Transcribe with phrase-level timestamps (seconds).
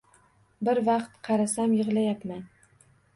[0.69, 2.41] Bir vaqt qarasam, yig‘layapman.